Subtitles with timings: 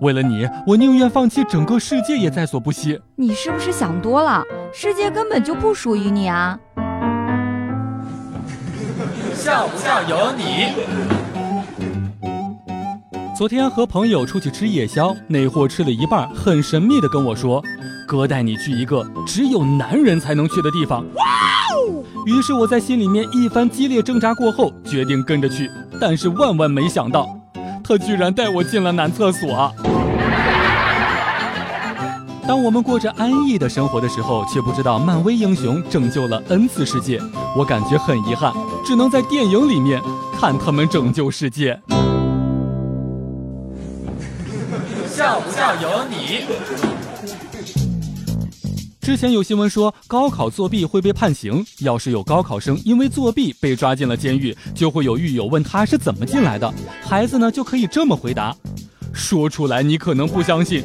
[0.00, 3.00] 为了你，我宁愿放弃整个世界也在所不惜。
[3.16, 4.44] 你是不是想多了？
[4.72, 6.58] 世界根本就不属于你啊！
[9.34, 10.68] 笑不笑由你。
[13.36, 17.62] 昨天和朋友出去吃夜宵，那货吃了一半，很神秘的跟我说
[18.06, 21.04] ：“哥带你去一个只有男人才能去的地方。”
[22.26, 25.70] 于是我在心里面一番激烈挣扎过后，决定跟着去。
[26.00, 27.28] 但是万万没想到，
[27.84, 29.72] 他居然带我进了男厕所。
[32.48, 37.20] 当我们过着安逸的生活的时候，却不知道漫威英雄拯救了 N 次世界，
[37.54, 38.54] 我感觉很遗憾，
[38.86, 40.00] 只能在电影里面
[40.40, 41.78] 看他们拯救世界。
[45.06, 46.46] 笑不笑由你。
[49.02, 56.72] 之前有新闻说高考作弊会被判刑，要是有高考生因为作弊被抓进了监狱，就会有狱友问他是怎么进来的，
[57.02, 58.56] 孩子呢就可以这么回答，
[59.12, 60.82] 说出来你可能不相信。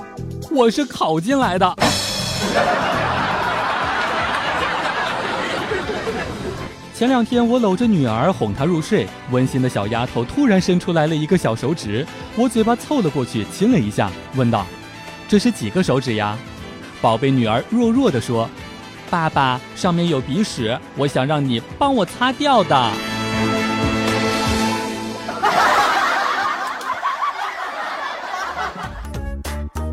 [0.54, 1.76] 我是考进来的。
[6.94, 14.64] 前两天我搂着女儿哄她入睡，温馨的小丫头突然伸出来了一个小手指，我嘴巴凑了过去亲了一下，问道
[15.28, 16.38] ：“这是几个手指呀？”
[17.02, 18.48] 宝贝女儿弱弱地说
[19.10, 22.92] ：“爸爸，上面有鼻屎，我想让你帮我擦掉的。”